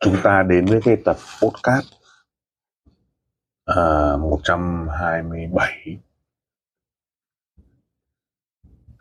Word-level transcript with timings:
chúng 0.00 0.16
ta 0.24 0.42
đến 0.42 0.64
với 0.64 0.80
cái 0.84 0.96
tập 1.04 1.16
podcast 1.42 1.86
à, 3.64 4.12
uh, 4.14 4.20
127 4.20 5.98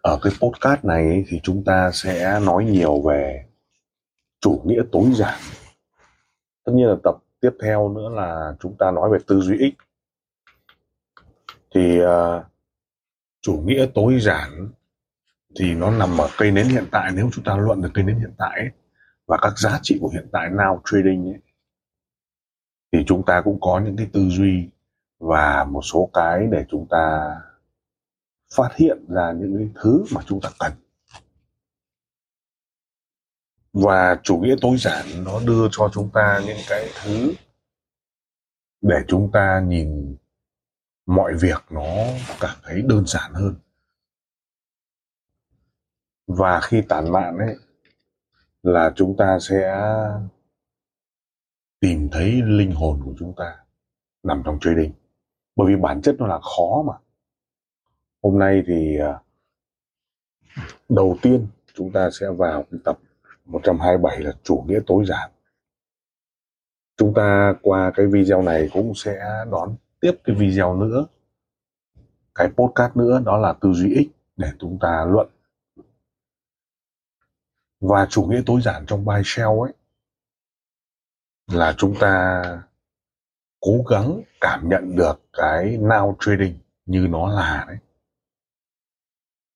ở 0.02 0.20
cái 0.22 0.34
podcast 0.42 0.86
này 0.86 1.24
thì 1.28 1.40
chúng 1.44 1.64
ta 1.64 1.92
sẽ 1.94 2.40
nói 2.40 2.66
nhiều 2.66 3.02
về 3.02 3.46
chủ 4.40 4.62
nghĩa 4.66 4.82
tối 4.92 5.12
giản. 5.16 5.40
Tất 6.64 6.72
nhiên 6.76 6.88
là 6.88 6.96
tập 7.04 7.16
tiếp 7.40 7.52
theo 7.62 7.90
nữa 7.90 8.10
là 8.10 8.56
chúng 8.60 8.76
ta 8.80 8.92
nói 8.92 9.10
về 9.12 9.18
tư 9.28 9.42
duy 9.42 9.58
ích 9.58 9.74
thì 11.76 12.02
uh, 12.02 12.46
chủ 13.42 13.64
nghĩa 13.66 13.88
tối 13.94 14.20
giản 14.20 14.70
thì 15.60 15.76
nó 15.76 15.92
nằm 15.92 16.18
ở 16.22 16.30
cây 16.38 16.52
nến 16.52 16.68
hiện 16.68 16.86
tại. 16.92 17.12
Nếu 17.16 17.30
chúng 17.34 17.44
ta 17.44 17.58
luận 17.58 17.82
được 17.82 17.92
cây 17.94 18.04
nến 18.04 18.20
hiện 18.20 18.34
tại 18.38 18.60
ấy, 18.60 18.70
và 19.28 19.38
các 19.42 19.54
giá 19.58 19.80
trị 19.82 19.98
của 20.02 20.10
hiện 20.10 20.28
tại 20.32 20.50
now 20.50 20.82
trading 20.86 21.26
ấy, 21.26 21.40
thì 22.92 23.00
chúng 23.08 23.26
ta 23.26 23.42
cũng 23.46 23.58
có 23.62 23.82
những 23.86 23.98
cái 23.98 24.10
tư 24.14 24.30
duy 24.30 24.70
và 25.20 25.64
một 25.64 25.82
số 25.82 26.10
cái 26.14 26.48
để 26.52 26.66
chúng 26.70 26.88
ta 26.90 27.36
phát 28.54 28.76
hiện 28.76 29.06
ra 29.08 29.32
những 29.32 29.58
cái 29.58 29.84
thứ 29.84 30.06
mà 30.16 30.22
chúng 30.28 30.40
ta 30.42 30.50
cần. 30.60 30.72
Và 33.74 34.20
chủ 34.24 34.38
nghĩa 34.38 34.56
tối 34.62 34.78
giản 34.78 35.06
nó 35.24 35.40
đưa 35.40 35.68
cho 35.72 35.90
chúng 35.94 36.10
ta 36.14 36.42
những 36.46 36.58
cái 36.70 36.90
thứ 37.04 37.34
để 38.82 38.98
chúng 39.08 39.32
ta 39.32 39.62
nhìn 39.68 40.16
mọi 41.06 41.34
việc 41.34 41.66
nó 41.70 41.86
cảm 42.40 42.58
thấy 42.64 42.82
đơn 42.82 43.04
giản 43.08 43.34
hơn. 43.34 43.56
Và 46.28 46.62
khi 46.62 46.82
tản 46.90 47.12
mạn 47.12 47.38
ấy 47.38 47.56
là 48.68 48.94
chúng 48.96 49.18
ta 49.18 49.40
sẽ 49.40 49.90
tìm 51.80 52.10
thấy 52.12 52.42
linh 52.46 52.72
hồn 52.72 53.02
của 53.06 53.14
chúng 53.20 53.34
ta 53.38 53.56
nằm 54.24 54.42
trong 54.46 54.60
trading. 54.62 54.92
Bởi 55.56 55.68
vì 55.68 55.82
bản 55.82 56.02
chất 56.02 56.16
nó 56.20 56.28
là 56.28 56.40
khó 56.40 56.84
mà. 56.88 56.94
Hôm 58.24 58.40
nay 58.40 58.64
thì 58.68 58.98
à, 59.00 59.20
đầu 60.90 61.18
tiên 61.22 61.48
chúng 61.74 61.92
ta 61.92 62.10
sẽ 62.12 62.28
vào 62.38 62.64
cái 62.72 62.80
tập 62.84 63.00
127 63.46 64.20
là 64.20 64.32
chủ 64.44 64.66
nghĩa 64.68 64.80
tối 64.88 65.06
giản. 65.06 65.32
Chúng 66.98 67.14
ta 67.14 67.56
qua 67.62 67.92
cái 67.96 68.08
video 68.08 68.42
này 68.42 68.70
cũng 68.74 68.94
sẽ 68.96 69.46
đón 69.52 69.76
tiếp 70.00 70.12
cái 70.24 70.36
video 70.36 70.76
nữa. 70.76 71.06
Cái 72.36 72.50
podcast 72.56 72.98
nữa, 72.98 73.22
đó 73.26 73.38
là 73.38 73.54
tư 73.54 73.74
duy 73.74 73.94
ích 73.94 74.10
để 74.38 74.52
chúng 74.60 74.78
ta 74.82 75.06
luận 75.06 75.28
và 77.80 78.08
chủ 78.10 78.24
nghĩa 78.24 78.42
tối 78.46 78.62
giản 78.62 78.86
trong 78.88 79.06
bài 79.06 79.22
shell 79.26 79.50
ấy 79.50 79.74
là 81.52 81.74
chúng 81.78 81.96
ta 82.00 82.42
cố 83.60 83.84
gắng 83.90 84.22
cảm 84.42 84.70
nhận 84.70 84.96
được 84.96 85.22
cái 85.34 85.78
now 85.78 86.16
trading 86.20 86.58
như 86.86 87.08
nó 87.10 87.30
là 87.30 87.66
đấy. 87.68 87.78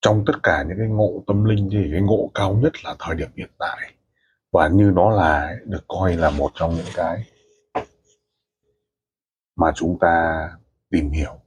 Trong 0.01 0.23
tất 0.27 0.33
cả 0.43 0.63
những 0.67 0.77
cái 0.77 0.87
ngộ 0.87 1.23
tâm 1.27 1.43
linh 1.43 1.69
thì 1.71 1.89
cái 1.91 2.01
ngộ 2.01 2.31
cao 2.33 2.53
nhất 2.53 2.73
là 2.83 2.95
thời 2.99 3.15
điểm 3.15 3.29
hiện 3.35 3.49
tại. 3.57 3.93
Và 4.51 4.67
như 4.67 4.91
nó 4.95 5.09
là 5.09 5.55
được 5.65 5.85
coi 5.87 6.17
là 6.17 6.29
một 6.29 6.51
trong 6.55 6.75
những 6.75 6.85
cái 6.95 7.23
mà 9.55 9.71
chúng 9.75 9.97
ta 9.99 10.47
tìm 10.89 11.09
hiểu. 11.09 11.39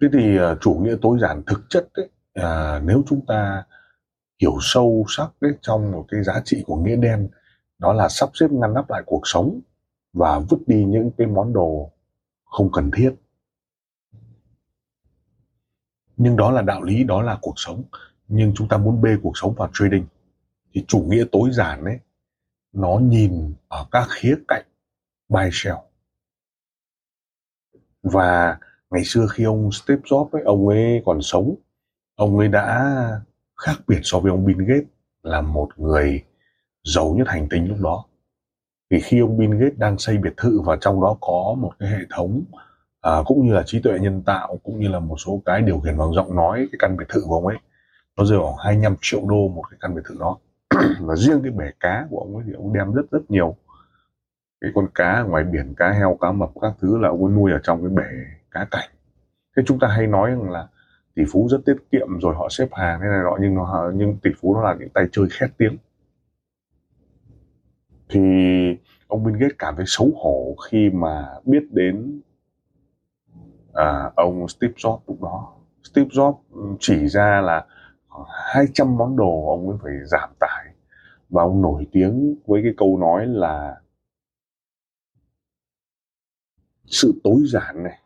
Thế 0.00 0.08
thì 0.12 0.36
ờ, 0.36 0.58
chủ 0.60 0.80
nghĩa 0.82 0.96
tối 1.02 1.18
giản 1.20 1.42
thực 1.46 1.60
chất 1.68 1.88
ấy, 1.94 2.08
à, 2.34 2.80
nếu 2.84 3.02
chúng 3.06 3.26
ta 3.26 3.64
hiểu 4.40 4.58
sâu 4.60 5.04
sắc 5.08 5.30
đấy, 5.40 5.52
trong 5.62 5.92
một 5.92 6.04
cái 6.08 6.22
giá 6.22 6.42
trị 6.44 6.62
của 6.66 6.76
nghĩa 6.76 6.96
đen, 6.96 7.28
đó 7.78 7.92
là 7.92 8.08
sắp 8.08 8.30
xếp 8.34 8.46
ngăn 8.50 8.74
nắp 8.74 8.90
lại 8.90 9.02
cuộc 9.06 9.22
sống 9.24 9.60
và 10.12 10.38
vứt 10.38 10.58
đi 10.66 10.84
những 10.84 11.10
cái 11.18 11.26
món 11.26 11.52
đồ 11.52 11.92
không 12.44 12.72
cần 12.72 12.90
thiết. 12.90 13.14
Nhưng 16.16 16.36
đó 16.36 16.50
là 16.50 16.62
đạo 16.62 16.82
lý, 16.82 17.04
đó 17.04 17.22
là 17.22 17.38
cuộc 17.42 17.54
sống. 17.56 17.82
Nhưng 18.28 18.52
chúng 18.56 18.68
ta 18.68 18.76
muốn 18.76 19.02
bê 19.02 19.10
cuộc 19.22 19.32
sống 19.34 19.54
vào 19.54 19.70
trading, 19.74 20.06
thì 20.72 20.84
chủ 20.88 20.98
nghĩa 21.08 21.24
tối 21.32 21.50
giản 21.52 21.84
ấy, 21.84 21.98
nó 22.72 22.98
nhìn 22.98 23.54
ở 23.68 23.86
các 23.90 24.06
khía 24.10 24.34
cạnh 24.48 24.64
buy 25.28 25.48
sell. 25.52 25.76
Và 28.02 28.58
ngày 28.90 29.04
xưa 29.04 29.26
khi 29.30 29.44
ông 29.44 29.72
Steve 29.72 30.02
Jobs 30.02 30.28
ấy, 30.30 30.42
ông 30.42 30.68
ấy 30.68 31.02
còn 31.04 31.22
sống, 31.22 31.54
ông 32.14 32.38
ấy 32.38 32.48
đã 32.48 33.20
khác 33.56 33.74
biệt 33.86 34.00
so 34.02 34.18
với 34.18 34.30
ông 34.30 34.44
Bill 34.44 34.64
Gates 34.64 34.88
là 35.22 35.40
một 35.40 35.68
người 35.76 36.22
giàu 36.84 37.14
nhất 37.16 37.28
hành 37.28 37.48
tinh 37.50 37.68
lúc 37.68 37.78
đó. 37.80 38.04
Vì 38.90 39.00
khi 39.00 39.20
ông 39.20 39.38
Bill 39.38 39.54
Gates 39.54 39.78
đang 39.78 39.98
xây 39.98 40.18
biệt 40.18 40.34
thự 40.36 40.60
và 40.60 40.76
trong 40.80 41.00
đó 41.00 41.16
có 41.20 41.54
một 41.58 41.72
cái 41.78 41.88
hệ 41.88 42.04
thống 42.10 42.44
à, 43.00 43.12
cũng 43.26 43.46
như 43.46 43.52
là 43.52 43.62
trí 43.66 43.80
tuệ 43.80 43.98
nhân 43.98 44.22
tạo 44.22 44.58
cũng 44.62 44.80
như 44.80 44.88
là 44.88 44.98
một 44.98 45.16
số 45.16 45.42
cái 45.44 45.62
điều 45.62 45.80
khiển 45.80 45.98
bằng 45.98 46.12
giọng 46.12 46.36
nói 46.36 46.68
cái 46.72 46.78
căn 46.78 46.96
biệt 46.96 47.04
thự 47.08 47.20
của 47.26 47.34
ông 47.34 47.46
ấy 47.46 47.56
nó 48.16 48.24
rơi 48.24 48.38
khoảng 48.42 48.56
25 48.64 48.96
triệu 49.00 49.20
đô 49.28 49.48
một 49.48 49.62
cái 49.70 49.78
căn 49.80 49.94
biệt 49.94 50.02
thự 50.04 50.16
đó. 50.20 50.38
Và 51.00 51.16
riêng 51.16 51.40
cái 51.42 51.52
bể 51.52 51.70
cá 51.80 52.06
của 52.10 52.18
ông 52.18 52.36
ấy 52.36 52.44
thì 52.46 52.52
ông 52.52 52.72
đem 52.72 52.92
rất 52.92 53.10
rất 53.10 53.30
nhiều 53.30 53.56
cái 54.60 54.70
con 54.74 54.88
cá 54.94 55.22
ngoài 55.22 55.44
biển 55.44 55.74
cá 55.76 55.92
heo 55.92 56.18
cá 56.20 56.32
mập 56.32 56.50
các 56.62 56.72
thứ 56.80 56.98
là 56.98 57.08
ông 57.08 57.24
ấy 57.24 57.34
nuôi 57.34 57.52
ở 57.52 57.58
trong 57.62 57.80
cái 57.82 57.90
bể 57.90 58.24
cá 58.50 58.66
cảnh. 58.70 58.90
Thế 59.56 59.62
chúng 59.66 59.78
ta 59.78 59.88
hay 59.88 60.06
nói 60.06 60.30
rằng 60.30 60.50
là 60.50 60.68
tỷ 61.14 61.22
phú 61.32 61.48
rất 61.50 61.58
tiết 61.66 61.76
kiệm 61.92 62.18
rồi 62.20 62.34
họ 62.34 62.48
xếp 62.50 62.68
hàng 62.72 63.00
thế 63.00 63.06
này 63.08 63.20
nọ 63.24 63.36
nhưng 63.40 63.54
nó 63.54 63.92
nhưng 63.94 64.16
tỷ 64.22 64.30
phú 64.40 64.54
nó 64.54 64.62
là 64.62 64.76
những 64.78 64.88
tay 64.88 65.04
chơi 65.12 65.26
khét 65.30 65.50
tiếng. 65.58 65.78
Thì 68.08 68.20
ông 69.08 69.24
Bill 69.24 69.38
Gates 69.38 69.56
cảm 69.58 69.76
thấy 69.76 69.84
xấu 69.88 70.10
hổ 70.16 70.56
khi 70.70 70.90
mà 70.90 71.28
biết 71.44 71.62
đến 71.70 72.20
à, 73.72 74.10
ông 74.16 74.48
Steve 74.48 74.74
Jobs 74.76 75.00
lúc 75.06 75.22
đó. 75.22 75.54
Steve 75.82 76.08
Jobs 76.08 76.38
ừ, 76.52 76.60
chỉ 76.80 77.08
ra 77.08 77.40
là 77.40 77.66
200 78.52 78.96
món 78.96 79.16
đồ 79.16 79.48
ông 79.48 79.68
ấy 79.68 79.78
phải 79.82 79.92
giảm 80.04 80.30
tải. 80.40 80.64
Và 81.28 81.42
ông 81.42 81.62
nổi 81.62 81.86
tiếng 81.92 82.36
với 82.46 82.62
cái 82.62 82.72
câu 82.76 82.98
nói 82.98 83.26
là 83.26 83.80
sự 86.86 87.20
tối 87.24 87.42
giản 87.46 87.82
này 87.82 87.98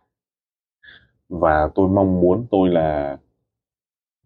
và 1.28 1.70
tôi 1.74 1.88
mong 1.88 2.20
muốn 2.20 2.46
tôi 2.50 2.68
là 2.68 3.18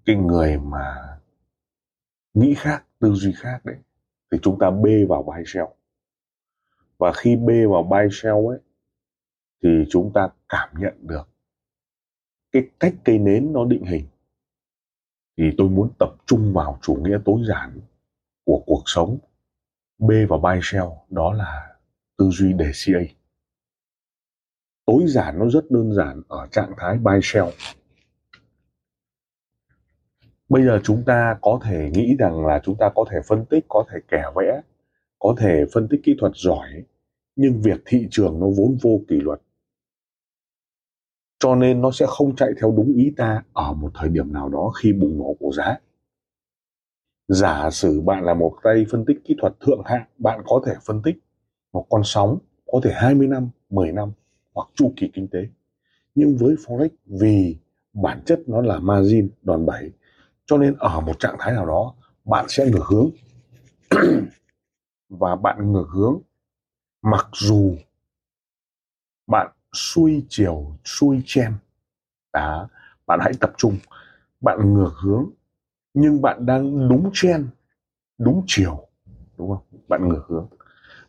cái 0.05 0.17
người 0.17 0.59
mà 0.59 1.19
nghĩ 2.35 2.55
khác, 2.59 2.85
tư 2.99 3.15
duy 3.15 3.33
khác 3.37 3.65
đấy, 3.65 3.77
thì 4.33 4.39
chúng 4.43 4.59
ta 4.59 4.71
bê 4.71 5.05
vào 5.09 5.23
buy 5.23 5.43
sell. 5.47 5.67
Và 6.99 7.13
khi 7.13 7.37
bê 7.37 7.67
vào 7.67 7.83
buy 7.83 8.09
sell 8.13 8.47
ấy, 8.49 8.59
thì 9.63 9.69
chúng 9.91 10.13
ta 10.15 10.29
cảm 10.49 10.69
nhận 10.79 10.95
được 11.01 11.29
cái 12.53 12.63
cách 12.81 12.95
cây 13.05 13.19
nến 13.19 13.53
nó 13.53 13.65
định 13.65 13.85
hình. 13.85 14.07
Thì 15.37 15.45
tôi 15.59 15.69
muốn 15.69 15.91
tập 15.99 16.09
trung 16.27 16.53
vào 16.55 16.79
chủ 16.83 16.95
nghĩa 16.95 17.19
tối 17.25 17.41
giản 17.49 17.81
của 18.45 18.63
cuộc 18.67 18.83
sống. 18.87 19.19
Bê 19.99 20.27
vào 20.27 20.39
buy 20.39 20.61
sell, 20.63 20.87
đó 21.11 21.33
là 21.33 21.77
tư 22.19 22.31
duy 22.31 22.53
đề 22.53 22.71
CA 22.85 23.01
tối 24.87 25.05
giản 25.07 25.39
nó 25.39 25.49
rất 25.49 25.71
đơn 25.71 25.93
giản 25.93 26.23
ở 26.29 26.47
trạng 26.51 26.73
thái 26.77 26.99
buy 26.99 27.21
sell. 27.23 27.49
Bây 30.49 30.65
giờ 30.65 30.81
chúng 30.85 31.03
ta 31.07 31.39
có 31.41 31.61
thể 31.65 31.91
nghĩ 31.95 32.17
rằng 32.19 32.47
là 32.47 32.61
chúng 32.65 32.77
ta 32.79 32.91
có 32.95 33.05
thể 33.11 33.19
phân 33.29 33.45
tích, 33.45 33.65
có 33.69 33.85
thể 33.91 33.99
kẻ 34.09 34.25
vẽ, 34.37 34.61
có 35.19 35.35
thể 35.39 35.65
phân 35.73 35.89
tích 35.89 36.01
kỹ 36.05 36.17
thuật 36.19 36.33
giỏi, 36.35 36.85
nhưng 37.37 37.63
việc 37.63 37.83
thị 37.87 38.09
trường 38.11 38.41
nó 38.41 38.47
vốn 38.47 38.77
vô 38.83 39.01
kỷ 39.09 39.17
luật. 39.17 39.41
Cho 41.39 41.55
nên 41.55 41.81
nó 41.81 41.91
sẽ 41.91 42.07
không 42.09 42.37
chạy 42.37 42.49
theo 42.61 42.75
đúng 42.77 42.93
ý 42.97 43.13
ta 43.17 43.43
ở 43.53 43.73
một 43.73 43.91
thời 43.95 44.09
điểm 44.09 44.33
nào 44.33 44.49
đó 44.49 44.73
khi 44.83 44.93
bùng 44.93 45.19
nổ 45.19 45.37
của 45.41 45.53
giá. 45.53 45.77
Giả 47.29 47.71
sử 47.71 48.01
bạn 48.01 48.25
là 48.25 48.35
một 48.35 48.57
tay 48.63 48.87
phân 48.91 49.05
tích 49.05 49.21
kỹ 49.25 49.37
thuật 49.41 49.53
thượng 49.61 49.83
hạng, 49.85 50.05
bạn 50.19 50.41
có 50.47 50.63
thể 50.67 50.75
phân 50.87 51.03
tích 51.03 51.17
một 51.73 51.87
con 51.91 52.03
sóng 52.05 52.39
có 52.67 52.81
thể 52.85 52.93
20 52.95 53.27
năm 53.27 53.51
10 53.71 53.93
năm 53.93 54.13
hoặc 54.55 54.69
chu 54.75 54.93
kỳ 54.97 55.11
kinh 55.15 55.29
tế. 55.29 55.49
Nhưng 56.15 56.37
với 56.37 56.55
forex, 56.55 56.89
vì 57.07 57.57
bản 57.93 58.23
chất 58.27 58.41
nó 58.47 58.61
là 58.61 58.79
margin 58.79 59.31
đòn 59.43 59.67
bẩy, 59.67 59.93
cho 60.47 60.59
nên 60.59 60.77
ở 60.79 61.01
một 61.01 61.19
trạng 61.21 61.37
thái 61.39 61.53
nào 61.53 61.67
đó, 61.67 61.95
bạn 62.25 62.47
sẽ 62.49 62.67
ngược 62.67 62.85
hướng. 62.85 63.11
Và 65.09 65.37
bạn 65.37 65.73
ngược 65.73 65.89
hướng, 65.91 66.21
mặc 67.03 67.29
dù 67.33 67.77
bạn 69.27 69.53
xuôi 69.73 70.27
chiều 70.29 70.77
xuôi 70.85 71.23
chen, 71.27 71.53
đó, 72.33 72.69
bạn 73.07 73.21
hãy 73.23 73.33
tập 73.41 73.53
trung. 73.57 73.77
Bạn 74.41 74.75
ngược 74.75 74.93
hướng, 75.03 75.31
nhưng 75.95 76.23
bạn 76.23 76.47
đang 76.47 76.89
đúng 76.89 77.11
chen, 77.15 77.49
đúng 78.19 78.45
chiều, 78.47 78.89
đúng 79.39 79.49
không? 79.49 79.81
Bạn 79.89 80.09
ngược 80.09 80.25
hướng. 80.29 80.47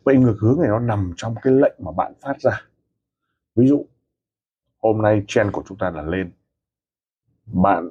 Vậy 0.04 0.16
ngược 0.16 0.36
hướng 0.40 0.60
này 0.60 0.68
nó 0.68 0.78
nằm 0.78 1.12
trong 1.16 1.34
cái 1.42 1.52
lệnh 1.52 1.74
mà 1.78 1.92
bạn 1.92 2.12
phát 2.20 2.40
ra 2.40 2.62
ví 3.54 3.66
dụ, 3.66 3.86
hôm 4.82 5.02
nay 5.02 5.22
trend 5.28 5.52
của 5.52 5.62
chúng 5.68 5.78
ta 5.78 5.90
là 5.90 6.02
lên. 6.02 6.32
Bạn 7.46 7.88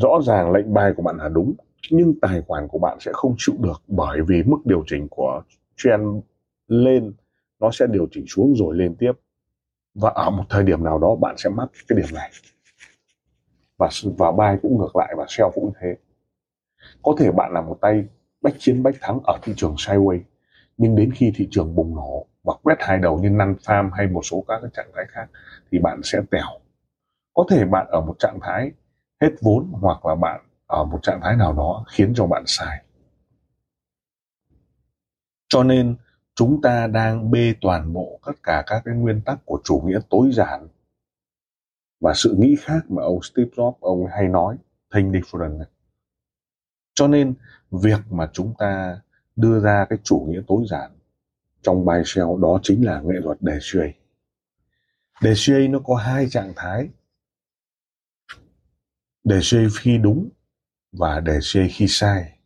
rõ 0.00 0.20
ràng 0.22 0.52
lệnh 0.52 0.74
bài 0.74 0.92
của 0.96 1.02
bạn 1.02 1.16
là 1.16 1.28
đúng, 1.28 1.54
nhưng 1.90 2.14
tài 2.22 2.42
khoản 2.46 2.68
của 2.68 2.78
bạn 2.78 3.00
sẽ 3.00 3.10
không 3.14 3.34
chịu 3.38 3.54
được 3.58 3.82
bởi 3.86 4.20
vì 4.28 4.42
mức 4.42 4.58
điều 4.64 4.84
chỉnh 4.86 5.08
của 5.10 5.42
trend 5.76 6.02
lên 6.68 7.12
nó 7.60 7.70
sẽ 7.72 7.86
điều 7.90 8.06
chỉnh 8.10 8.24
xuống 8.28 8.54
rồi 8.56 8.76
lên 8.76 8.96
tiếp. 8.98 9.12
Và 9.94 10.10
ở 10.10 10.30
một 10.30 10.44
thời 10.48 10.64
điểm 10.64 10.84
nào 10.84 10.98
đó 10.98 11.14
bạn 11.14 11.34
sẽ 11.38 11.50
mắc 11.50 11.68
cái 11.88 11.98
điểm 11.98 12.14
này. 12.14 12.30
Và 13.78 13.88
và 14.18 14.32
buy 14.32 14.58
cũng 14.62 14.78
ngược 14.78 14.96
lại 14.96 15.14
và 15.16 15.26
sell 15.28 15.50
cũng 15.54 15.72
thế. 15.80 15.96
Có 17.02 17.14
thể 17.18 17.32
bạn 17.32 17.52
là 17.52 17.60
một 17.60 17.78
tay 17.80 18.04
bách 18.40 18.54
chiến 18.58 18.82
bách 18.82 18.94
thắng 19.00 19.20
ở 19.24 19.38
thị 19.42 19.52
trường 19.56 19.74
sideways 19.74 20.20
nhưng 20.76 20.96
đến 20.96 21.12
khi 21.14 21.32
thị 21.34 21.48
trường 21.50 21.74
bùng 21.74 21.94
nổ 21.94 22.26
và 22.44 22.54
quét 22.62 22.76
hai 22.80 22.98
đầu 22.98 23.18
như 23.18 23.30
năn 23.30 23.54
farm 23.54 23.90
hay 23.90 24.06
một 24.06 24.22
số 24.22 24.44
các 24.48 24.58
cái 24.62 24.70
trạng 24.74 24.90
thái 24.94 25.04
khác 25.08 25.26
thì 25.70 25.78
bạn 25.78 26.00
sẽ 26.02 26.20
tèo. 26.30 26.60
Có 27.34 27.44
thể 27.50 27.64
bạn 27.64 27.86
ở 27.90 28.00
một 28.00 28.16
trạng 28.18 28.38
thái 28.42 28.72
hết 29.20 29.30
vốn 29.40 29.72
hoặc 29.72 30.06
là 30.06 30.14
bạn 30.14 30.40
ở 30.66 30.84
một 30.84 30.98
trạng 31.02 31.20
thái 31.22 31.36
nào 31.36 31.52
đó 31.52 31.84
khiến 31.88 32.12
cho 32.16 32.26
bạn 32.26 32.42
sai. 32.46 32.84
Cho 35.48 35.62
nên, 35.62 35.96
chúng 36.34 36.60
ta 36.62 36.86
đang 36.86 37.30
bê 37.30 37.54
toàn 37.60 37.92
bộ 37.92 38.20
tất 38.26 38.32
cả 38.42 38.64
các 38.66 38.82
cái 38.84 38.94
nguyên 38.94 39.20
tắc 39.20 39.38
của 39.44 39.60
chủ 39.64 39.82
nghĩa 39.84 39.98
tối 40.10 40.30
giản. 40.32 40.68
Và 42.00 42.12
sự 42.14 42.34
nghĩ 42.38 42.56
khác 42.60 42.80
mà 42.88 43.02
ông 43.02 43.22
Steve 43.22 43.50
Jobs, 43.56 43.74
ông 43.80 44.06
hay 44.10 44.28
nói, 44.28 44.56
think 44.94 45.14
different. 45.14 45.64
Cho 46.94 47.08
nên, 47.08 47.34
việc 47.70 48.00
mà 48.10 48.30
chúng 48.32 48.54
ta 48.58 49.00
đưa 49.36 49.60
ra 49.60 49.86
cái 49.90 49.98
chủ 50.02 50.26
nghĩa 50.28 50.40
tối 50.46 50.64
giản 50.70 50.90
trong 51.64 51.84
bài 51.84 52.02
shell 52.04 52.28
đó 52.42 52.60
chính 52.62 52.86
là 52.86 53.00
nghệ 53.00 53.16
thuật 53.24 53.42
đề 53.42 53.58
suy 53.60 53.92
đề 55.22 55.34
suy 55.36 55.68
nó 55.68 55.78
có 55.84 55.94
hai 55.94 56.28
trạng 56.30 56.52
thái. 56.56 56.88
Đề 59.24 59.38
suy 59.42 59.66
khi 59.80 59.98
đúng 59.98 60.28
và 60.92 61.20
đề 61.20 61.38
suy 61.40 61.68
khi 61.68 61.86
sai. 61.88 62.38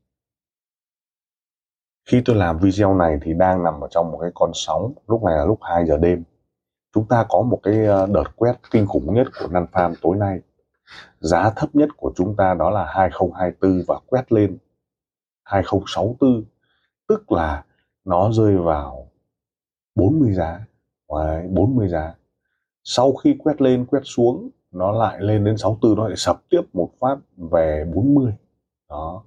Khi 2.08 2.22
tôi 2.24 2.36
làm 2.36 2.58
video 2.58 2.94
này 2.94 3.18
thì 3.22 3.34
đang 3.34 3.64
nằm 3.64 3.80
ở 3.80 3.88
trong 3.90 4.10
một 4.12 4.18
cái 4.20 4.30
con 4.34 4.50
sóng, 4.54 4.94
lúc 5.06 5.24
này 5.24 5.36
là 5.36 5.44
lúc 5.44 5.58
2 5.62 5.86
giờ 5.86 5.96
đêm. 5.98 6.24
Chúng 6.94 7.08
ta 7.08 7.26
có 7.28 7.42
một 7.42 7.60
cái 7.62 7.84
ờ, 7.84 8.06
đợt 8.06 8.36
quét 8.36 8.54
kinh 8.70 8.86
khủng 8.86 9.14
nhất 9.14 9.26
của 9.40 9.48
Nan 9.48 9.66
Farm 9.72 9.94
tối 10.02 10.16
nay. 10.16 10.40
Giá 11.20 11.50
thấp 11.56 11.68
nhất 11.72 11.88
của 11.96 12.12
chúng 12.16 12.36
ta 12.36 12.54
đó 12.54 12.70
là 12.70 12.84
2024 12.84 13.84
và 13.88 14.00
quét 14.06 14.32
lên 14.32 14.58
2064 15.44 16.44
tức 17.08 17.32
là 17.32 17.64
nó 18.04 18.32
rơi 18.32 18.56
vào 18.56 19.07
40 19.98 20.32
giá. 20.32 20.66
Đấy, 21.10 21.48
40 21.50 21.88
giá 21.88 22.14
sau 22.84 23.12
khi 23.12 23.36
quét 23.38 23.60
lên 23.60 23.86
quét 23.86 24.00
xuống 24.04 24.50
nó 24.72 24.92
lại 24.92 25.20
lên 25.20 25.44
đến 25.44 25.56
64 25.56 25.96
nó 25.96 26.08
lại 26.08 26.16
sập 26.16 26.42
tiếp 26.50 26.60
một 26.72 26.90
phát 27.00 27.16
về 27.36 27.84
40 27.94 28.32
đó. 28.90 29.24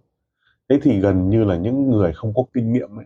Thế 0.70 0.80
thì 0.84 1.00
gần 1.00 1.30
như 1.30 1.44
là 1.44 1.58
những 1.58 1.90
người 1.90 2.14
không 2.14 2.34
có 2.36 2.44
kinh 2.54 2.74
nghiệm 2.74 3.00
ấy 3.00 3.06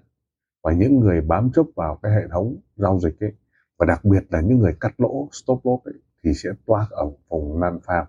và 0.63 0.73
những 0.73 0.99
người 0.99 1.21
bám 1.21 1.51
chấp 1.55 1.65
vào 1.75 1.99
cái 2.03 2.11
hệ 2.11 2.27
thống 2.31 2.55
giao 2.75 2.99
dịch 2.99 3.19
ấy 3.19 3.31
và 3.77 3.85
đặc 3.85 4.05
biệt 4.05 4.23
là 4.29 4.41
những 4.41 4.59
người 4.59 4.75
cắt 4.79 4.93
lỗ 4.97 5.27
stop 5.31 5.61
loss 5.63 5.85
ấy, 5.85 5.93
thì 6.23 6.33
sẽ 6.33 6.49
toa 6.65 6.87
ở 6.89 7.11
vùng 7.29 7.59
nan 7.59 7.79
farm 7.85 8.05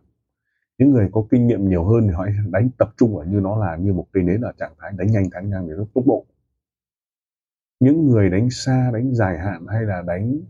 những 0.79 0.91
người 0.91 1.09
có 1.13 1.25
kinh 1.31 1.47
nghiệm 1.47 1.69
nhiều 1.69 1.85
hơn 1.85 2.07
thì 2.07 2.13
họ 2.13 2.27
đánh 2.51 2.69
tập 2.79 2.91
trung 2.97 3.19
ở 3.19 3.25
như 3.25 3.41
nó 3.41 3.59
là 3.59 3.77
như 3.77 3.93
một 3.93 4.07
cây 4.13 4.23
nến 4.23 4.41
ở 4.41 4.53
trạng 4.59 4.73
thái 4.79 4.93
đánh 4.97 5.07
nhanh 5.11 5.31
thắng 5.31 5.51
nhanh 5.51 5.69
để 5.69 5.75
tốc 5.95 6.05
độ 6.07 6.25
những 7.81 8.11
người 8.11 8.31
đánh 8.31 8.51
xa 8.51 8.91
đánh 8.95 9.15
dài 9.15 9.39
hạn 9.39 9.67
hay 9.67 9.83
là 9.83 10.03
đánh 10.03 10.41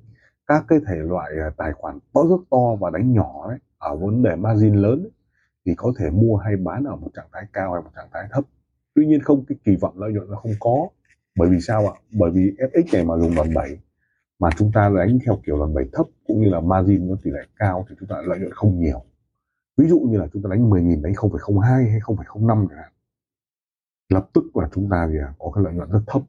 các 0.46 0.64
cái 0.68 0.78
thể 0.86 0.96
loại 0.96 1.32
à, 1.40 1.50
tài 1.56 1.72
khoản 1.72 1.98
to 2.12 2.20
rất 2.30 2.36
to 2.50 2.76
và 2.80 2.90
đánh 2.90 3.12
nhỏ 3.12 3.48
ấy, 3.48 3.58
ở 3.78 3.96
vấn 3.96 4.22
đề 4.22 4.36
margin 4.36 4.74
lớn 4.74 5.02
ấy, 5.02 5.10
thì 5.66 5.74
có 5.76 5.92
thể 5.98 6.10
mua 6.10 6.36
hay 6.36 6.56
bán 6.56 6.84
ở 6.84 6.96
một 6.96 7.10
trạng 7.14 7.28
thái 7.32 7.44
cao 7.52 7.72
hay 7.72 7.82
một 7.82 7.90
trạng 7.96 8.08
thái 8.12 8.28
thấp. 8.30 8.44
Tuy 8.94 9.06
nhiên 9.06 9.22
không 9.22 9.44
cái 9.48 9.58
kỳ 9.64 9.76
vọng 9.76 9.98
lợi 9.98 10.12
nhuận 10.12 10.30
nó 10.30 10.36
không 10.36 10.52
có. 10.60 10.88
Bởi 11.38 11.48
vì 11.48 11.60
sao 11.60 11.88
ạ? 11.88 11.94
Bởi 12.12 12.30
vì 12.30 12.54
fx 12.58 12.84
này 12.92 13.04
mà 13.04 13.16
dùng 13.18 13.34
đòn 13.34 13.54
bẩy 13.54 13.78
mà 14.38 14.50
chúng 14.56 14.72
ta 14.72 14.90
đánh 14.98 15.18
theo 15.26 15.38
kiểu 15.46 15.58
đòn 15.58 15.74
bẩy 15.74 15.88
thấp 15.92 16.06
cũng 16.26 16.40
như 16.40 16.48
là 16.48 16.60
margin 16.60 17.08
nó 17.08 17.16
tỷ 17.22 17.30
lệ 17.30 17.40
cao 17.56 17.86
thì 17.88 17.94
chúng 18.00 18.08
ta 18.08 18.16
lợi 18.26 18.38
nhuận 18.38 18.52
không 18.52 18.80
nhiều. 18.80 19.02
Ví 19.76 19.88
dụ 19.88 20.00
như 20.00 20.18
là 20.18 20.26
chúng 20.32 20.42
ta 20.42 20.48
đánh 20.50 20.70
10.000 20.70 21.02
đánh 21.02 21.12
0,02 21.12 21.60
hay 21.60 22.00
0,05 22.00 22.66
chẳng 22.68 22.78
hạn. 22.78 22.92
Lập 24.08 24.28
tức 24.32 24.56
là 24.56 24.68
chúng 24.72 24.88
ta 24.90 25.08
thì 25.12 25.18
à, 25.18 25.34
có 25.38 25.50
cái 25.54 25.64
lợi 25.64 25.74
nhuận 25.74 25.90
rất 25.90 26.00
thấp 26.06 26.22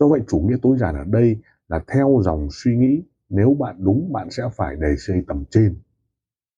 do 0.00 0.08
vậy, 0.08 0.20
chủ 0.28 0.38
nghĩa 0.38 0.56
tối 0.62 0.78
giản 0.78 0.94
ở 0.94 1.04
đây 1.04 1.40
là 1.68 1.80
theo 1.88 2.20
dòng 2.24 2.48
suy 2.50 2.76
nghĩ, 2.76 3.02
nếu 3.28 3.56
bạn 3.60 3.76
đúng, 3.78 4.12
bạn 4.12 4.30
sẽ 4.30 4.42
phải 4.56 4.76
đề 4.76 4.96
xây 4.98 5.24
tầm 5.28 5.44
trên. 5.50 5.80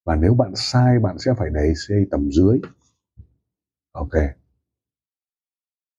Và 0.05 0.17
nếu 0.17 0.35
bạn 0.35 0.52
sai, 0.55 0.99
bạn 0.99 1.19
sẽ 1.19 1.35
phải 1.38 1.50
đề 1.50 1.73
xây 1.76 2.06
tầm 2.11 2.31
dưới. 2.31 2.61
Ok. 3.93 4.12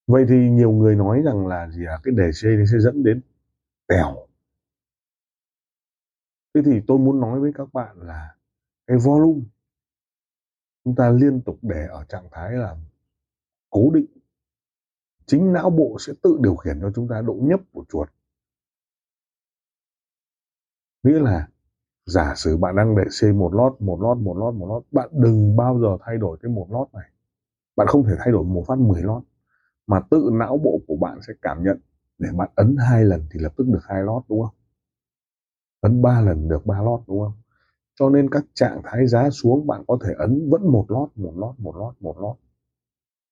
Vậy 0.07 0.25
thì 0.30 0.50
nhiều 0.50 0.71
người 0.71 0.95
nói 0.95 1.21
rằng 1.25 1.47
là 1.47 1.69
gì 1.69 1.86
à 1.86 2.00
cái 2.03 2.13
đề 2.18 2.31
xây 2.31 2.65
sẽ 2.71 2.80
dẫn 2.80 3.03
đến 3.03 3.21
tèo. 3.88 4.27
Thế 6.53 6.62
thì 6.65 6.81
tôi 6.88 6.97
muốn 6.97 7.19
nói 7.19 7.39
với 7.39 7.51
các 7.56 7.74
bạn 7.74 7.95
là 8.01 8.36
cái 8.88 8.97
volume 8.97 9.41
chúng 10.86 10.95
ta 10.95 11.09
liên 11.09 11.41
tục 11.41 11.59
để 11.62 11.88
ở 11.89 12.03
trạng 12.03 12.27
thái 12.31 12.51
là 12.51 12.75
cố 13.69 13.91
định 13.94 14.19
chính 15.29 15.53
não 15.53 15.69
bộ 15.69 15.97
sẽ 15.99 16.13
tự 16.23 16.37
điều 16.41 16.55
khiển 16.55 16.79
cho 16.81 16.91
chúng 16.95 17.07
ta 17.07 17.21
độ 17.21 17.37
nhấp 17.41 17.59
của 17.71 17.85
chuột. 17.89 18.09
Nghĩa 21.03 21.19
là, 21.19 21.47
giả 22.05 22.33
sử 22.35 22.57
bạn 22.57 22.75
đang 22.75 22.95
để 22.95 23.03
C 23.21 23.35
một 23.35 23.53
lót 23.53 23.81
một 23.81 24.01
lót 24.01 24.17
một 24.17 24.37
lót 24.37 24.53
một 24.53 24.67
lót, 24.69 24.83
bạn 24.91 25.09
đừng 25.11 25.55
bao 25.55 25.79
giờ 25.79 25.97
thay 26.05 26.17
đổi 26.17 26.37
cái 26.41 26.51
một 26.51 26.67
lót 26.71 26.87
này. 26.93 27.09
Bạn 27.75 27.87
không 27.87 28.03
thể 28.03 28.13
thay 28.17 28.31
đổi 28.31 28.43
một 28.43 28.63
phát 28.67 28.77
10 28.77 29.01
lót, 29.01 29.23
mà 29.87 29.99
tự 30.11 30.29
não 30.33 30.57
bộ 30.57 30.79
của 30.87 30.95
bạn 30.95 31.19
sẽ 31.27 31.33
cảm 31.41 31.63
nhận 31.63 31.79
để 32.17 32.29
bạn 32.37 32.49
ấn 32.55 32.75
hai 32.89 33.05
lần 33.05 33.25
thì 33.31 33.39
lập 33.39 33.53
tức 33.57 33.67
được 33.67 33.81
hai 33.83 34.03
lót, 34.03 34.24
đúng 34.29 34.41
không? 34.41 34.55
Ấn 35.81 36.01
ba 36.01 36.21
lần 36.21 36.48
được 36.48 36.65
ba 36.65 36.81
lót, 36.81 37.01
đúng 37.07 37.19
không? 37.19 37.33
Cho 38.00 38.09
nên 38.09 38.29
các 38.29 38.45
trạng 38.53 38.81
thái 38.83 39.07
giá 39.07 39.29
xuống 39.29 39.67
bạn 39.67 39.83
có 39.88 39.98
thể 40.03 40.13
ấn 40.17 40.50
vẫn 40.50 40.71
một 40.71 40.86
lót 40.89 41.09
một 41.15 41.33
lót 41.38 41.55
một 41.59 41.75
lót 41.77 41.95
một 42.00 42.19
lót 42.21 42.36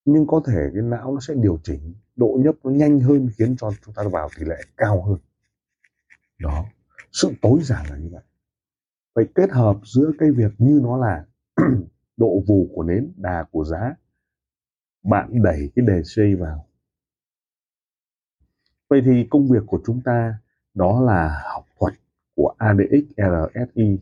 nhưng 0.08 0.28
có 0.28 0.42
thể 0.48 0.70
cái 0.74 0.82
não 0.84 1.14
nó 1.14 1.20
sẽ 1.20 1.34
điều 1.34 1.60
chỉnh, 1.64 1.94
độ 2.16 2.40
nhấp 2.44 2.56
nó 2.64 2.72
nhanh 2.72 3.00
hơn, 3.00 3.30
khiến 3.38 3.56
cho 3.58 3.72
chúng 3.86 3.94
ta 3.94 4.04
vào 4.12 4.30
tỷ 4.38 4.46
lệ 4.46 4.58
cao 4.78 5.04
hơn. 5.04 5.18
Đó, 6.40 6.66
sự 7.12 7.34
tối 7.42 7.60
giản 7.64 7.86
là 7.90 7.98
như 7.98 8.10
vậy. 8.12 8.24
Vậy 9.16 9.28
kết 9.36 9.52
hợp 9.52 9.78
giữa 9.84 10.12
cái 10.20 10.32
việc 10.32 10.52
như 10.58 10.80
nó 10.84 10.98
là 10.98 11.26
độ 12.18 12.44
vù 12.48 12.70
của 12.76 12.84
nến, 12.84 13.14
đà 13.18 13.46
của 13.52 13.64
giá, 13.64 13.96
bạn 15.04 15.44
đẩy 15.44 15.72
cái 15.76 15.86
đề 15.86 16.02
xây 16.04 16.36
vào. 16.36 16.68
Vậy 18.90 19.02
thì 19.06 19.28
công 19.30 19.48
việc 19.48 19.64
của 19.68 19.80
chúng 19.86 20.02
ta 20.02 20.40
đó 20.74 21.02
là 21.02 21.42
học 21.54 21.66
thuật 21.80 21.94
của 22.36 22.54
ADX 22.58 23.04
RSI 23.18 24.00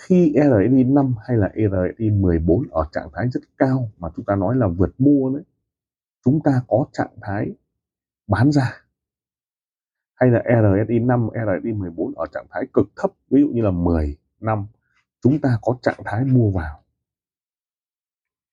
khi 0.00 0.32
RSI 0.34 0.84
5 0.84 1.14
hay 1.26 1.36
là 1.36 1.52
RSI 1.54 2.10
14 2.10 2.68
ở 2.70 2.84
trạng 2.92 3.08
thái 3.12 3.28
rất 3.28 3.40
cao 3.58 3.90
mà 3.98 4.08
chúng 4.16 4.24
ta 4.24 4.36
nói 4.36 4.56
là 4.56 4.68
vượt 4.68 4.94
mua 4.98 5.30
đấy 5.30 5.44
chúng 6.24 6.40
ta 6.44 6.62
có 6.68 6.86
trạng 6.92 7.14
thái 7.22 7.52
bán 8.26 8.52
ra. 8.52 8.84
Hay 10.14 10.30
là 10.30 10.42
RSI 10.44 10.98
5, 10.98 11.28
RSI 11.32 11.72
14 11.72 12.14
ở 12.14 12.26
trạng 12.32 12.46
thái 12.50 12.66
cực 12.72 12.86
thấp 12.96 13.10
ví 13.30 13.40
dụ 13.40 13.48
như 13.48 13.62
là 13.62 13.70
10 13.70 14.16
năm 14.40 14.66
chúng 15.20 15.40
ta 15.40 15.58
có 15.62 15.78
trạng 15.82 16.00
thái 16.04 16.24
mua 16.24 16.50
vào. 16.50 16.82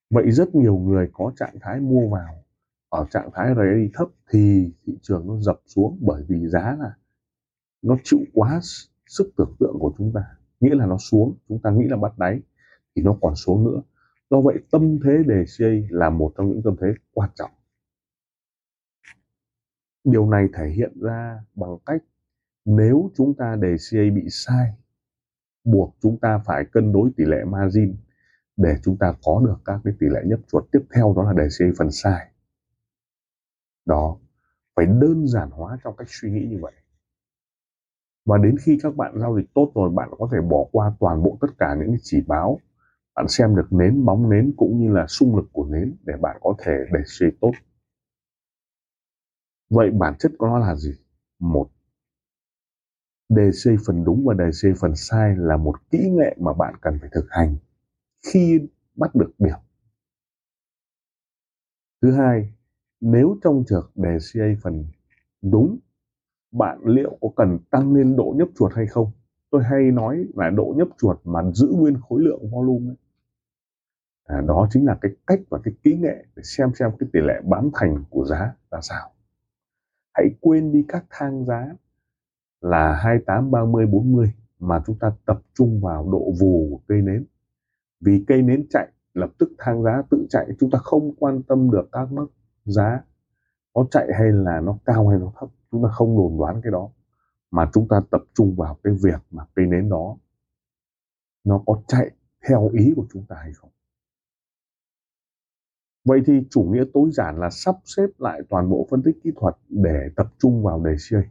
Vậy 0.09 0.31
rất 0.31 0.55
nhiều 0.55 0.77
người 0.77 1.09
có 1.13 1.31
trạng 1.35 1.59
thái 1.61 1.79
mua 1.79 2.09
vào 2.09 2.43
ở 2.89 3.05
trạng 3.11 3.29
thái 3.33 3.53
RSI 3.55 3.91
thấp 3.93 4.07
thì 4.29 4.73
thị 4.85 4.97
trường 5.01 5.27
nó 5.27 5.39
dập 5.39 5.59
xuống 5.65 5.97
bởi 6.01 6.23
vì 6.27 6.47
giá 6.47 6.75
là 6.79 6.97
nó 7.81 7.97
chịu 8.03 8.19
quá 8.33 8.59
sức 9.05 9.31
tưởng 9.37 9.55
tượng 9.59 9.75
của 9.79 9.93
chúng 9.97 10.11
ta 10.13 10.36
nghĩa 10.59 10.75
là 10.75 10.85
nó 10.85 10.97
xuống, 10.97 11.37
chúng 11.47 11.61
ta 11.61 11.71
nghĩ 11.71 11.87
là 11.87 11.97
bắt 11.97 12.17
đáy, 12.17 12.39
thì 12.95 13.01
nó 13.01 13.17
còn 13.21 13.35
xuống 13.35 13.65
nữa. 13.65 13.81
Do 14.29 14.41
vậy, 14.41 14.55
tâm 14.71 14.99
thế 15.03 15.23
đề 15.27 15.45
CA 15.57 15.67
là 15.89 16.09
một 16.09 16.33
trong 16.37 16.49
những 16.49 16.61
tâm 16.63 16.75
thế 16.81 16.87
quan 17.13 17.29
trọng. 17.35 17.51
Điều 20.03 20.29
này 20.29 20.47
thể 20.53 20.69
hiện 20.69 20.99
ra 21.01 21.39
bằng 21.55 21.77
cách 21.85 22.03
nếu 22.65 23.11
chúng 23.15 23.33
ta 23.37 23.55
đề 23.55 23.75
CA 23.91 23.99
bị 24.15 24.25
sai, 24.29 24.73
buộc 25.63 25.95
chúng 25.99 26.19
ta 26.19 26.39
phải 26.45 26.65
cân 26.71 26.91
đối 26.91 27.11
tỷ 27.17 27.25
lệ 27.25 27.43
margin 27.47 27.95
để 28.57 28.75
chúng 28.83 28.97
ta 28.97 29.13
có 29.23 29.41
được 29.45 29.57
các 29.65 29.81
cái 29.83 29.93
tỷ 29.99 30.07
lệ 30.09 30.21
nhấp 30.25 30.39
chuột. 30.47 30.63
Tiếp 30.71 30.81
theo 30.95 31.13
đó 31.17 31.23
là 31.23 31.33
đề 31.33 31.47
CA 31.59 31.65
phần 31.77 31.91
sai. 31.91 32.31
Đó, 33.85 34.17
phải 34.75 34.85
đơn 34.85 35.27
giản 35.27 35.49
hóa 35.49 35.77
trong 35.83 35.95
cách 35.97 36.07
suy 36.09 36.31
nghĩ 36.31 36.47
như 36.49 36.57
vậy 36.61 36.73
và 38.27 38.37
đến 38.37 38.55
khi 38.61 38.79
các 38.83 38.95
bạn 38.95 39.19
giao 39.19 39.37
dịch 39.37 39.53
tốt 39.53 39.71
rồi, 39.75 39.89
bạn 39.89 40.09
có 40.17 40.29
thể 40.31 40.37
bỏ 40.41 40.65
qua 40.71 40.91
toàn 40.99 41.23
bộ 41.23 41.37
tất 41.41 41.47
cả 41.59 41.75
những 41.79 41.95
chỉ 42.01 42.21
báo. 42.27 42.59
Bạn 43.15 43.27
xem 43.27 43.55
được 43.55 43.73
nến 43.73 44.05
bóng 44.05 44.29
nến 44.29 44.53
cũng 44.57 44.79
như 44.79 44.91
là 44.93 45.07
xung 45.07 45.35
lực 45.35 45.45
của 45.51 45.65
nến 45.65 45.95
để 46.05 46.13
bạn 46.21 46.37
có 46.41 46.55
thể 46.59 46.73
để 46.93 46.99
suy 47.05 47.27
tốt. 47.41 47.51
Vậy 49.69 49.91
bản 49.91 50.13
chất 50.19 50.31
của 50.37 50.47
nó 50.47 50.59
là 50.59 50.75
gì? 50.75 50.91
Một, 51.39 51.67
đề 53.29 53.51
xây 53.53 53.75
phần 53.87 54.03
đúng 54.03 54.25
và 54.25 54.33
đề 54.33 54.51
xây 54.51 54.73
phần 54.79 54.95
sai 54.95 55.35
là 55.37 55.57
một 55.57 55.89
kỹ 55.91 56.09
nghệ 56.11 56.35
mà 56.39 56.53
bạn 56.53 56.73
cần 56.81 56.97
phải 57.01 57.09
thực 57.13 57.25
hành 57.29 57.55
khi 58.27 58.59
bắt 58.95 59.15
được 59.15 59.31
điểm. 59.37 59.57
Thứ 62.01 62.11
hai, 62.11 62.53
nếu 63.01 63.37
trong 63.43 63.63
trường 63.67 63.91
đề 63.95 64.17
phần 64.63 64.85
đúng 65.41 65.79
bạn 66.51 66.79
liệu 66.83 67.17
có 67.21 67.29
cần 67.35 67.59
tăng 67.71 67.93
lên 67.93 68.15
độ 68.15 68.33
nhấp 68.37 68.47
chuột 68.55 68.73
hay 68.75 68.87
không? 68.87 69.11
Tôi 69.49 69.63
hay 69.63 69.91
nói 69.91 70.25
là 70.35 70.49
độ 70.49 70.73
nhấp 70.77 70.87
chuột 70.97 71.19
mà 71.23 71.51
giữ 71.51 71.67
nguyên 71.77 71.97
khối 72.01 72.21
lượng 72.21 72.49
volume 72.51 72.89
ấy. 72.89 72.95
À, 74.25 74.41
đó 74.41 74.67
chính 74.71 74.85
là 74.85 74.97
cái 75.01 75.11
cách 75.27 75.39
và 75.49 75.59
cái 75.63 75.73
kỹ 75.83 75.97
nghệ 75.97 76.25
để 76.35 76.43
xem 76.43 76.69
xem 76.79 76.91
cái 76.99 77.09
tỷ 77.13 77.19
lệ 77.19 77.41
bán 77.45 77.69
thành 77.73 78.03
của 78.09 78.25
giá 78.25 78.55
là 78.71 78.81
sao. 78.81 79.11
Hãy 80.13 80.25
quên 80.41 80.71
đi 80.71 80.85
các 80.87 81.05
thang 81.09 81.45
giá 81.45 81.75
là 82.61 82.95
28, 82.95 83.51
30, 83.51 83.85
40 83.85 84.33
mà 84.59 84.83
chúng 84.85 84.99
ta 84.99 85.11
tập 85.25 85.41
trung 85.53 85.81
vào 85.81 86.09
độ 86.11 86.33
vù 86.39 86.67
của 86.71 86.79
cây 86.87 87.01
nến. 87.01 87.25
Vì 88.01 88.23
cây 88.27 88.41
nến 88.41 88.67
chạy 88.69 88.87
lập 89.13 89.29
tức 89.37 89.49
thang 89.57 89.83
giá 89.83 90.01
tự 90.09 90.27
chạy 90.29 90.47
chúng 90.59 90.71
ta 90.71 90.79
không 90.79 91.15
quan 91.15 91.43
tâm 91.43 91.71
được 91.71 91.89
các 91.91 92.11
mức 92.11 92.27
giá 92.65 93.01
nó 93.75 93.87
chạy 93.91 94.07
hay 94.19 94.31
là 94.31 94.59
nó 94.59 94.77
cao 94.85 95.07
hay 95.07 95.19
nó 95.19 95.31
thấp 95.39 95.49
chúng 95.71 95.83
ta 95.83 95.89
không 95.89 96.17
đồn 96.17 96.37
đoán 96.39 96.61
cái 96.63 96.71
đó, 96.71 96.89
mà 97.51 97.69
chúng 97.73 97.87
ta 97.87 98.01
tập 98.11 98.21
trung 98.33 98.55
vào 98.55 98.77
cái 98.83 98.93
việc 99.03 99.21
mà 99.31 99.45
cây 99.55 99.65
nến 99.65 99.89
đó, 99.89 100.17
nó 101.43 101.63
có 101.65 101.81
chạy 101.87 102.11
theo 102.47 102.69
ý 102.73 102.93
của 102.95 103.05
chúng 103.13 103.25
ta 103.29 103.35
hay 103.35 103.53
không. 103.53 103.69
Vậy 106.05 106.21
thì 106.25 106.33
chủ 106.49 106.63
nghĩa 106.63 106.83
tối 106.93 107.09
giản 107.11 107.39
là 107.39 107.49
sắp 107.49 107.75
xếp 107.85 108.07
lại 108.17 108.41
toàn 108.49 108.69
bộ 108.69 108.87
phân 108.89 109.03
tích 109.03 109.17
kỹ 109.23 109.31
thuật 109.35 109.55
để 109.69 110.09
tập 110.15 110.27
trung 110.39 110.63
vào 110.63 110.83
đề 110.83 110.95
chơi 111.09 111.23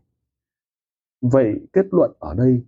vậy 1.20 1.68
kết 1.72 1.86
luận 1.90 2.12
ở 2.18 2.34
đây, 2.34 2.62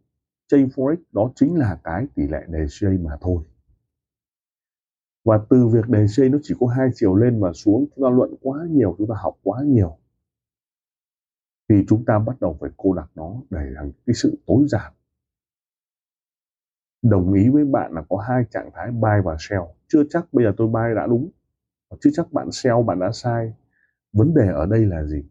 chain 0.47 0.67
forex 0.67 0.97
đó 1.13 1.33
chính 1.35 1.59
là 1.59 1.81
cái 1.85 2.07
tỷ 2.15 2.23
lệ 2.23 2.45
đề 2.49 2.67
chơi 2.71 2.99
mà 2.99 3.17
thôi. 3.21 3.45
Và 5.25 5.41
từ 5.51 5.69
việc 5.69 5.89
đề 5.89 6.07
chơi 6.17 6.29
nó 6.29 6.39
chỉ 6.43 6.55
có 6.61 6.67
hai 6.67 6.89
chiều 6.95 7.15
lên 7.15 7.41
và 7.41 7.53
xuống, 7.53 7.87
chúng 7.97 8.05
ta 8.05 8.11
luận 8.17 8.35
quá 8.43 8.67
nhiều, 8.71 8.95
chúng 8.99 9.09
ta 9.09 9.15
học 9.19 9.39
quá 9.43 9.63
nhiều 9.63 9.99
thì 11.69 11.85
chúng 11.89 12.05
ta 12.05 12.19
bắt 12.19 12.41
đầu 12.41 12.57
phải 12.61 12.71
cô 12.77 12.95
đặc 12.95 13.11
nó 13.15 13.35
để 13.51 13.73
thành 13.77 13.93
cái 14.07 14.15
sự 14.15 14.39
tối 14.47 14.65
giản. 14.69 14.93
Đồng 17.03 17.33
ý 17.33 17.49
với 17.49 17.65
bạn 17.65 17.93
là 17.93 18.03
có 18.09 18.17
hai 18.17 18.45
trạng 18.51 18.71
thái 18.75 18.91
buy 18.91 19.21
và 19.25 19.37
sell. 19.39 19.63
Chưa 19.89 20.03
chắc 20.11 20.33
bây 20.33 20.45
giờ 20.45 20.53
tôi 20.57 20.69
buy 20.69 20.95
đã 20.97 21.07
đúng. 21.07 21.31
Chưa 22.01 22.11
chắc 22.13 22.33
bạn 22.33 22.53
sell, 22.53 22.77
bạn 22.87 22.99
đã 22.99 23.13
sai. 23.13 23.53
Vấn 24.13 24.35
đề 24.35 24.49
ở 24.53 24.67
đây 24.67 24.87
là 24.87 25.05
gì? 25.05 25.25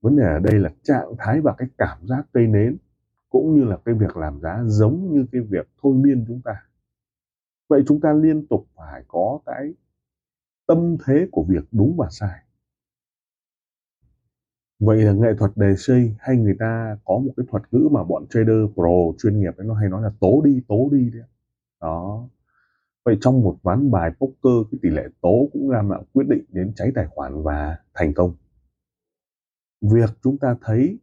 Vấn 0.00 0.16
đề 0.16 0.24
ở 0.24 0.38
đây 0.38 0.60
là 0.60 0.70
trạng 0.82 1.14
thái 1.18 1.40
và 1.40 1.54
cái 1.58 1.68
cảm 1.78 1.98
giác 2.06 2.26
cây 2.32 2.46
nến, 2.46 2.76
cũng 3.28 3.54
như 3.54 3.64
là 3.64 3.78
cái 3.84 3.94
việc 3.94 4.16
làm 4.16 4.40
giá 4.40 4.62
giống 4.66 5.14
như 5.14 5.26
cái 5.32 5.42
việc 5.42 5.68
thôi 5.82 5.94
miên 5.96 6.24
chúng 6.28 6.40
ta. 6.44 6.62
Vậy 7.68 7.82
chúng 7.86 8.00
ta 8.00 8.12
liên 8.12 8.46
tục 8.46 8.66
phải 8.76 9.04
có 9.08 9.40
cái 9.46 9.74
tâm 10.66 10.96
thế 11.04 11.28
của 11.32 11.44
việc 11.48 11.64
đúng 11.72 11.96
và 11.96 12.08
sai 12.10 12.40
vậy 14.84 15.02
là 15.02 15.12
nghệ 15.12 15.34
thuật 15.38 15.50
đề 15.56 15.74
xây 15.76 16.14
hay 16.18 16.36
người 16.36 16.56
ta 16.58 16.98
có 17.04 17.18
một 17.18 17.32
cái 17.36 17.46
thuật 17.50 17.62
ngữ 17.70 17.88
mà 17.92 18.04
bọn 18.04 18.26
trader 18.30 18.72
pro 18.74 19.18
chuyên 19.18 19.40
nghiệp 19.40 19.56
ấy 19.56 19.66
nó 19.66 19.74
hay 19.74 19.88
nói 19.88 20.02
là 20.02 20.10
tố 20.20 20.42
đi 20.44 20.62
tố 20.68 20.88
đi 20.92 21.10
đấy 21.10 21.22
đó. 21.80 22.28
Vậy 23.04 23.18
trong 23.20 23.42
một 23.42 23.58
ván 23.62 23.90
bài 23.90 24.10
poker 24.18 24.70
cái 24.70 24.78
tỷ 24.82 24.88
lệ 24.88 25.02
tố 25.20 25.48
cũng 25.52 25.70
làm 25.70 25.90
là 25.90 25.98
quyết 26.12 26.24
định 26.28 26.44
đến 26.48 26.72
cháy 26.76 26.92
tài 26.94 27.06
khoản 27.06 27.42
và 27.42 27.78
thành 27.94 28.14
công. 28.14 28.34
Việc 29.80 30.10
chúng 30.22 30.38
ta 30.38 30.56
thấy 30.60 30.98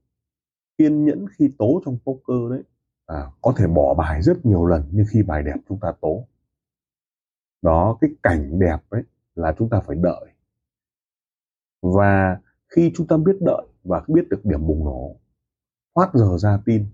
kiên 0.78 1.06
nhẫn 1.06 1.26
khi 1.38 1.54
tố 1.58 1.82
trong 1.86 1.98
poker 2.06 2.52
đấy 2.52 2.64
à, 3.06 3.32
có 3.42 3.54
thể 3.58 3.68
bỏ 3.68 3.94
bài 3.94 4.22
rất 4.22 4.46
nhiều 4.46 4.66
lần 4.66 4.84
nhưng 4.92 5.06
khi 5.10 5.24
bài 5.24 5.44
đẹp 5.44 5.58
chúng 5.70 5.80
ta 5.80 5.94
tố. 6.02 6.28
Đó 7.62 7.98
cái 8.02 8.10
cảnh 8.24 8.60
đẹp 8.60 8.78
ấy 8.90 9.04
là 9.36 9.56
chúng 9.58 9.70
ta 9.70 9.82
phải 9.88 9.96
đợi. 9.96 10.30
Và 11.82 12.40
khi 12.68 12.92
chúng 12.96 13.08
ta 13.08 13.18
biết 13.18 13.38
đợi 13.42 13.66
và 13.84 14.04
biết 14.08 14.30
được 14.30 14.46
điểm 14.46 14.68
bùng 14.68 14.86
nổ 14.86 15.16
thoát 15.96 16.12
giờ 16.14 16.38
ra 16.38 16.60
tin 16.66 16.86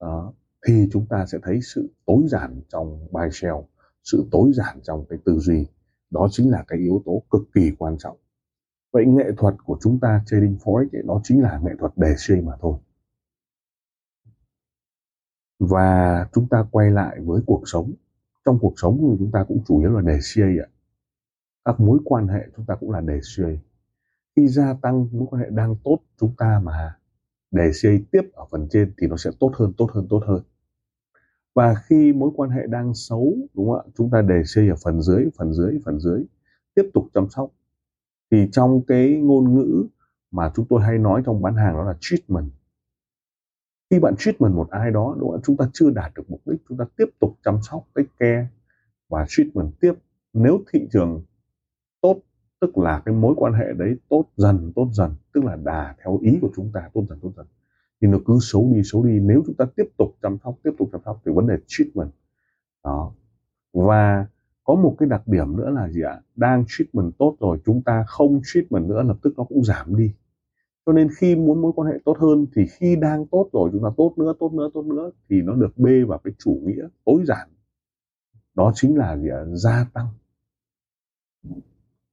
đó, 0.00 0.32
thì 0.66 0.88
chúng 0.92 1.06
ta 1.06 1.26
sẽ 1.26 1.38
thấy 1.42 1.60
sự 1.62 1.90
tối 2.06 2.22
giản 2.26 2.60
trong 2.68 3.08
buy 3.10 3.28
sell 3.32 3.56
sự 4.04 4.28
tối 4.30 4.52
giản 4.54 4.80
trong 4.82 5.04
cái 5.08 5.18
tư 5.24 5.38
duy. 5.38 5.66
Đó 6.10 6.28
chính 6.30 6.50
là 6.50 6.64
cái 6.68 6.78
yếu 6.78 7.02
tố 7.04 7.22
cực 7.30 7.42
kỳ 7.54 7.70
quan 7.78 7.98
trọng. 7.98 8.16
Vậy 8.92 9.04
nghệ 9.06 9.24
thuật 9.36 9.54
của 9.64 9.78
chúng 9.80 10.00
ta 10.00 10.22
trading 10.26 10.56
forex 10.64 10.88
ấy, 10.92 11.02
đó 11.06 11.20
chính 11.24 11.42
là 11.42 11.60
nghệ 11.64 11.72
thuật 11.78 11.92
đề 11.96 12.14
suy 12.18 12.40
mà 12.40 12.52
thôi. 12.60 12.78
Và 15.58 16.28
chúng 16.32 16.48
ta 16.48 16.66
quay 16.70 16.90
lại 16.90 17.20
với 17.20 17.42
cuộc 17.46 17.62
sống. 17.66 17.92
Trong 18.44 18.58
cuộc 18.60 18.74
sống 18.76 18.98
thì 19.00 19.16
chúng 19.18 19.30
ta 19.32 19.44
cũng 19.48 19.64
chủ 19.66 19.80
yếu 19.80 19.90
là 19.90 20.00
đề 20.00 20.18
suy 20.20 20.58
ạ. 20.58 20.68
Các 21.64 21.80
mối 21.80 21.98
quan 22.04 22.28
hệ 22.28 22.40
chúng 22.56 22.66
ta 22.66 22.74
cũng 22.74 22.90
là 22.90 23.00
đề 23.00 23.20
suy 23.22 23.58
khi 24.36 24.48
gia 24.48 24.74
tăng 24.82 25.08
mối 25.12 25.26
quan 25.30 25.42
hệ 25.42 25.48
đang 25.50 25.76
tốt 25.84 25.98
chúng 26.16 26.34
ta 26.38 26.60
mà 26.64 26.96
đề 27.50 27.70
CA 27.82 27.90
tiếp 28.12 28.22
ở 28.32 28.44
phần 28.50 28.68
trên 28.70 28.92
thì 28.98 29.06
nó 29.06 29.16
sẽ 29.16 29.30
tốt 29.40 29.52
hơn 29.54 29.72
tốt 29.76 29.90
hơn 29.92 30.06
tốt 30.10 30.22
hơn. 30.26 30.42
Và 31.54 31.74
khi 31.74 32.12
mối 32.12 32.30
quan 32.36 32.50
hệ 32.50 32.66
đang 32.66 32.94
xấu, 32.94 33.36
đúng 33.54 33.70
không 33.70 33.80
ạ? 33.86 33.90
Chúng 33.94 34.10
ta 34.10 34.22
đề 34.22 34.42
CA 34.54 34.62
ở 34.62 34.76
phần 34.84 35.02
dưới 35.02 35.24
phần 35.38 35.52
dưới 35.52 35.80
phần 35.84 36.00
dưới, 36.00 36.24
tiếp 36.74 36.90
tục 36.94 37.04
chăm 37.14 37.30
sóc. 37.30 37.50
Thì 38.30 38.48
trong 38.52 38.82
cái 38.86 39.16
ngôn 39.16 39.54
ngữ 39.54 39.86
mà 40.30 40.52
chúng 40.54 40.66
tôi 40.68 40.82
hay 40.82 40.98
nói 40.98 41.22
trong 41.26 41.42
bán 41.42 41.54
hàng 41.54 41.74
đó 41.74 41.84
là 41.84 41.94
treatment. 42.00 42.50
Khi 43.90 43.98
bạn 43.98 44.14
treatment 44.18 44.54
một 44.54 44.70
ai 44.70 44.90
đó, 44.90 45.16
đúng 45.18 45.30
không? 45.30 45.40
chúng 45.44 45.56
ta 45.56 45.70
chưa 45.72 45.90
đạt 45.90 46.12
được 46.14 46.30
mục 46.30 46.40
đích, 46.46 46.60
chúng 46.68 46.78
ta 46.78 46.84
tiếp 46.96 47.06
tục 47.20 47.38
chăm 47.44 47.58
sóc, 47.62 47.86
take 47.94 48.08
care 48.18 48.46
và 49.08 49.26
treatment 49.28 49.72
tiếp. 49.80 49.92
Nếu 50.32 50.60
thị 50.72 50.88
trường 50.92 51.22
tốt 52.00 52.20
tức 52.62 52.78
là 52.78 53.02
cái 53.04 53.14
mối 53.14 53.34
quan 53.36 53.52
hệ 53.52 53.64
đấy 53.78 53.96
tốt 54.08 54.24
dần 54.36 54.72
tốt 54.76 54.88
dần. 54.92 55.10
Tức 55.34 55.44
là 55.44 55.56
đà 55.56 55.96
theo 56.04 56.18
ý 56.22 56.38
của 56.40 56.50
chúng 56.56 56.70
ta 56.74 56.90
tốt 56.94 57.04
dần 57.08 57.18
tốt 57.22 57.32
dần. 57.36 57.46
Thì 58.00 58.08
nó 58.08 58.18
cứ 58.26 58.38
xấu 58.40 58.72
đi 58.74 58.82
xấu 58.84 59.04
đi. 59.04 59.20
Nếu 59.20 59.42
chúng 59.46 59.54
ta 59.54 59.64
tiếp 59.76 59.84
tục 59.98 60.16
chăm 60.22 60.38
sóc, 60.44 60.54
tiếp 60.62 60.70
tục 60.78 60.88
chăm 60.92 61.00
sóc 61.04 61.20
thì 61.24 61.32
vấn 61.34 61.46
đề 61.46 61.56
treatment. 61.66 62.10
Đó. 62.84 63.12
Và 63.72 64.26
có 64.64 64.74
một 64.74 64.96
cái 64.98 65.08
đặc 65.08 65.28
điểm 65.28 65.56
nữa 65.56 65.70
là 65.70 65.88
gì 65.88 66.02
ạ? 66.02 66.20
Đang 66.36 66.64
treatment 66.68 67.12
tốt 67.18 67.36
rồi, 67.40 67.58
chúng 67.64 67.82
ta 67.82 68.04
không 68.08 68.40
treatment 68.44 68.88
nữa, 68.88 69.02
lập 69.02 69.16
tức 69.22 69.34
nó 69.36 69.44
cũng 69.44 69.64
giảm 69.64 69.96
đi. 69.96 70.12
Cho 70.86 70.92
nên 70.92 71.08
khi 71.16 71.36
muốn 71.36 71.62
mối 71.62 71.72
quan 71.76 71.88
hệ 71.92 71.98
tốt 72.04 72.18
hơn 72.18 72.46
thì 72.54 72.66
khi 72.66 72.96
đang 72.96 73.26
tốt 73.26 73.50
rồi, 73.52 73.70
chúng 73.72 73.82
ta 73.82 73.88
tốt 73.96 74.14
nữa 74.16 74.34
tốt 74.40 74.52
nữa 74.52 74.70
tốt 74.74 74.84
nữa 74.84 75.10
thì 75.28 75.42
nó 75.42 75.54
được 75.54 75.78
bê 75.78 76.02
vào 76.04 76.18
cái 76.18 76.34
chủ 76.38 76.60
nghĩa 76.64 76.88
tối 77.04 77.22
giản. 77.26 77.48
Đó 78.54 78.72
chính 78.74 78.96
là 78.96 79.16
gì 79.16 79.28
ạ? 79.28 79.44
Gia 79.52 79.86
tăng 79.94 80.06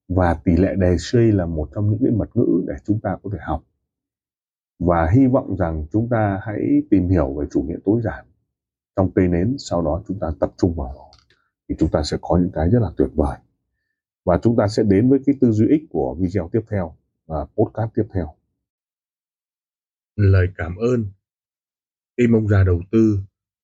và 0.09 0.33
tỷ 0.43 0.57
lệ 0.57 0.75
đề 0.77 0.95
suy 0.99 1.31
là 1.31 1.45
một 1.45 1.69
trong 1.75 1.89
những 1.89 1.99
cái 2.03 2.11
mật 2.11 2.29
ngữ 2.35 2.63
để 2.67 2.73
chúng 2.85 2.99
ta 2.99 3.17
có 3.23 3.29
thể 3.33 3.39
học. 3.41 3.63
Và 4.79 5.09
hy 5.13 5.27
vọng 5.27 5.57
rằng 5.57 5.85
chúng 5.91 6.09
ta 6.09 6.39
hãy 6.43 6.83
tìm 6.89 7.09
hiểu 7.09 7.33
về 7.33 7.45
chủ 7.51 7.61
nghĩa 7.61 7.77
tối 7.85 8.01
giản 8.03 8.25
trong 8.95 9.11
cây 9.15 9.27
nến, 9.27 9.55
sau 9.57 9.81
đó 9.81 10.03
chúng 10.07 10.19
ta 10.19 10.31
tập 10.39 10.53
trung 10.57 10.75
vào 10.75 10.93
nó, 10.93 11.05
thì 11.69 11.75
chúng 11.79 11.89
ta 11.89 12.03
sẽ 12.03 12.17
có 12.21 12.37
những 12.37 12.51
cái 12.53 12.69
rất 12.69 12.79
là 12.81 12.89
tuyệt 12.97 13.09
vời. 13.15 13.37
Và 14.25 14.39
chúng 14.43 14.55
ta 14.57 14.67
sẽ 14.67 14.83
đến 14.83 15.09
với 15.09 15.19
cái 15.25 15.35
tư 15.41 15.51
duy 15.51 15.67
ích 15.67 15.83
của 15.89 16.15
video 16.19 16.49
tiếp 16.51 16.61
theo 16.69 16.95
và 17.25 17.45
podcast 17.55 17.89
tiếp 17.95 18.05
theo. 18.13 18.33
Lời 20.15 20.47
cảm 20.57 20.75
ơn. 20.75 21.05
Team 22.17 22.35
ông 22.35 22.47
già 22.47 22.63
đầu 22.63 22.81
tư, 22.91 23.19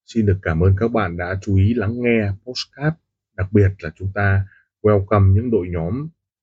xin 0.06 0.26
được 0.26 0.40
cảm 0.42 0.64
ơn 0.64 0.76
các 0.80 0.88
bạn 0.88 1.18
đã 1.18 1.40
chú 1.42 1.56
ý 1.56 1.74
lắng 1.74 2.02
nghe 2.02 2.30
podcast. 2.46 2.96
Đặc 3.38 3.48
biệt 3.52 3.70
là 3.80 3.92
chúng 3.96 4.12
ta 4.16 4.48
welcome 4.82 5.34
những 5.34 5.52
đội 5.52 5.68
nhóm 5.70 6.08